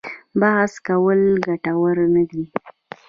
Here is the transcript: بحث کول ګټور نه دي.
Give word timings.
بحث 0.39 0.73
کول 0.87 1.21
ګټور 1.45 1.97
نه 2.13 2.23
دي. 2.29 2.43